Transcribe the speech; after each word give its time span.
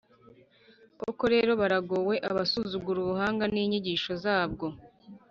Koko 1.01 1.23
rero, 1.33 1.51
baragowe 1.61 2.15
abasuzugura 2.29 2.97
ubuhanga 3.01 3.43
n’inyigisho 3.53 4.11
zabwo; 4.23 4.65